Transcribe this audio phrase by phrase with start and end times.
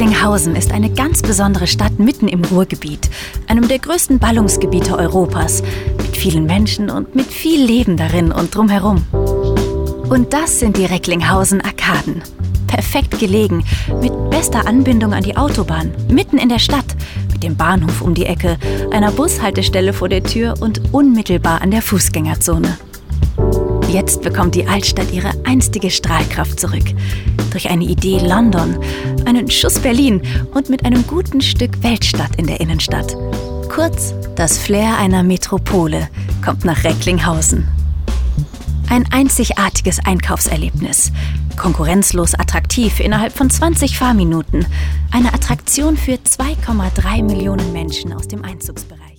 [0.00, 3.10] Recklinghausen ist eine ganz besondere Stadt mitten im Ruhrgebiet,
[3.48, 5.62] einem der größten Ballungsgebiete Europas,
[5.98, 9.04] mit vielen Menschen und mit viel Leben darin und drumherum.
[10.08, 12.22] Und das sind die Recklinghausen Arkaden.
[12.66, 13.62] Perfekt gelegen,
[14.00, 16.96] mit bester Anbindung an die Autobahn, mitten in der Stadt,
[17.30, 18.56] mit dem Bahnhof um die Ecke,
[18.92, 22.78] einer Bushaltestelle vor der Tür und unmittelbar an der Fußgängerzone.
[23.92, 26.84] Jetzt bekommt die Altstadt ihre einstige Strahlkraft zurück.
[27.50, 28.78] Durch eine Idee London,
[29.24, 30.22] einen Schuss Berlin
[30.54, 33.16] und mit einem guten Stück Weltstadt in der Innenstadt.
[33.68, 36.08] Kurz, das Flair einer Metropole
[36.44, 37.66] kommt nach Recklinghausen.
[38.88, 41.10] Ein einzigartiges Einkaufserlebnis.
[41.56, 44.66] Konkurrenzlos attraktiv innerhalb von 20 Fahrminuten.
[45.10, 49.09] Eine Attraktion für 2,3 Millionen Menschen aus dem Einzugsbereich.